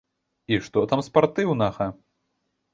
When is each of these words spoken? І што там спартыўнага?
І 0.55 0.59
што 0.67 0.79
там 0.93 1.05
спартыўнага? 1.09 1.91